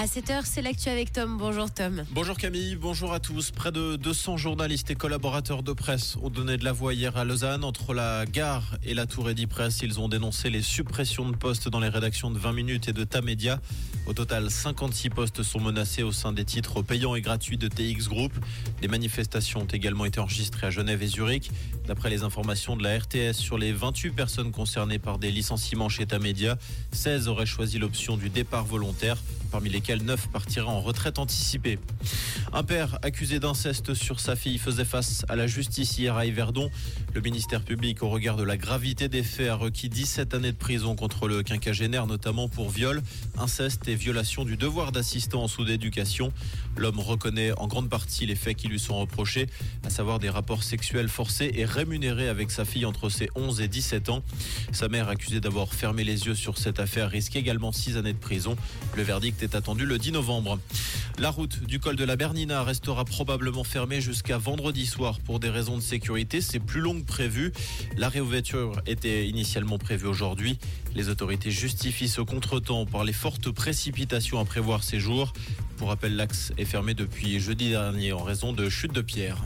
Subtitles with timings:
[0.00, 1.36] À 7h, c'est l'actu avec Tom.
[1.36, 2.06] Bonjour Tom.
[2.12, 3.50] Bonjour Camille, bonjour à tous.
[3.50, 7.24] Près de 200 journalistes et collaborateurs de presse ont donné de la voix hier à
[7.26, 7.64] Lausanne.
[7.64, 11.68] Entre la gare et la Tour Eddy Presse, ils ont dénoncé les suppressions de postes
[11.68, 13.60] dans les rédactions de 20 minutes et de Tamedia.
[14.06, 18.08] Au total, 56 postes sont menacés au sein des titres payants et gratuits de TX
[18.08, 18.32] Group.
[18.80, 21.50] Des manifestations ont également été enregistrées à Genève et Zurich.
[21.86, 26.06] D'après les informations de la RTS sur les 28 personnes concernées par des licenciements chez
[26.06, 26.56] Tamedia,
[26.92, 29.18] 16 auraient choisi l'option du départ volontaire
[29.50, 31.78] parmi lesquels neuf partiraient en retraite anticipée.
[32.52, 36.70] Un père accusé d'inceste sur sa fille faisait face à la justice hier à Yverdon.
[37.14, 40.56] Le ministère public, au regard de la gravité des faits, a requis 17 années de
[40.56, 43.02] prison contre le quinquagénaire, notamment pour viol,
[43.38, 46.32] inceste et violation du devoir d'assistant sous d'éducation.
[46.76, 49.46] L'homme reconnaît en grande partie les faits qui lui sont reprochés,
[49.84, 53.68] à savoir des rapports sexuels forcés et rémunérés avec sa fille entre ses 11 et
[53.68, 54.22] 17 ans.
[54.72, 58.18] Sa mère, accusée d'avoir fermé les yeux sur cette affaire, risque également 6 années de
[58.18, 58.56] prison.
[58.96, 60.58] Le verdict est attendu le 10 novembre.
[61.18, 65.50] La route du col de la Bernina restera probablement fermée jusqu'à vendredi soir pour des
[65.50, 66.40] raisons de sécurité.
[66.40, 67.52] C'est plus long que prévu.
[67.96, 70.58] La réouverture était initialement prévue aujourd'hui.
[70.94, 75.32] Les autorités justifient ce contretemps par les fortes précipitations à prévoir ces jours.
[75.76, 79.42] Pour rappel, l'axe est fermé depuis jeudi dernier en raison de chutes de pierres.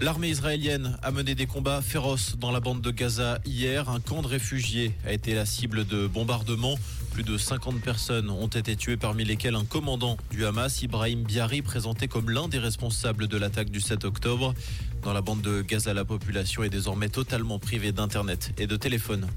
[0.00, 3.88] L'armée israélienne a mené des combats féroces dans la bande de Gaza hier.
[3.88, 6.76] Un camp de réfugiés a été la cible de bombardements.
[7.14, 11.62] Plus de 50 personnes ont été tuées, parmi lesquelles un commandant du Hamas, Ibrahim Biari,
[11.62, 14.52] présenté comme l'un des responsables de l'attaque du 7 octobre.
[15.04, 19.28] Dans la bande de Gaza, la population est désormais totalement privée d'Internet et de téléphone.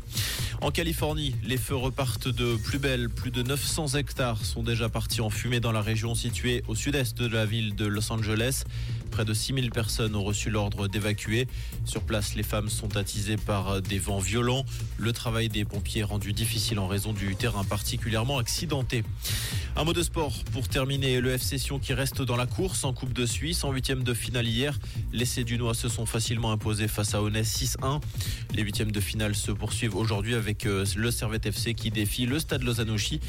[0.60, 3.10] En Californie, les feux repartent de plus belle.
[3.10, 7.16] Plus de 900 hectares sont déjà partis en fumée dans la région située au sud-est
[7.16, 8.64] de la ville de Los Angeles.
[9.12, 11.48] Près de 6000 personnes ont reçu l'ordre d'évacuer.
[11.86, 14.66] Sur place, les femmes sont attisées par des vents violents.
[14.98, 19.04] Le travail des pompiers est rendu difficile en raison du terrain particulièrement accidenté.
[19.76, 21.22] Un mot de sport pour terminer.
[21.22, 24.14] Le FC Sion qui reste dans la course en Coupe de Suisse en huitième de
[24.14, 24.80] finale hier.
[25.12, 28.02] Les Cédunois se sont facilement imposés face à Honnès 6-1.
[28.56, 32.40] Les huitièmes de finale se poursuivent aujourd'hui avec euh, le Servette FC qui défie le
[32.40, 33.20] Stade Lausanne-Ouchy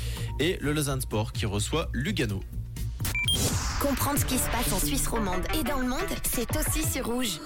[0.41, 2.41] et le Lausanne Sport qui reçoit Lugano.
[3.81, 7.07] Comprendre ce qui se passe en Suisse romande et dans le monde, c'est aussi sur.
[7.07, 7.39] Rouge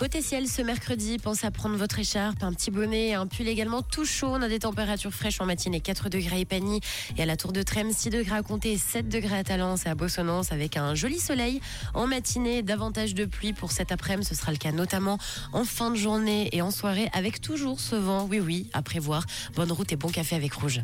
[0.00, 3.82] Côté ciel, ce mercredi, pensez à prendre votre écharpe, un petit bonnet, un pull également
[3.82, 4.28] tout chaud.
[4.30, 6.80] On a des températures fraîches en matinée, 4 degrés à Epany
[7.18, 9.90] et à la Tour de Trême, 6 degrés à compter, 7 degrés à Talence et
[9.90, 11.60] à Bossonance avec un joli soleil.
[11.92, 14.26] En matinée, davantage de pluie pour cet après-midi.
[14.26, 15.18] Ce sera le cas notamment
[15.52, 18.26] en fin de journée et en soirée avec toujours ce vent.
[18.26, 19.26] Oui, oui, à prévoir.
[19.54, 20.80] Bonne route et bon café avec Rouge.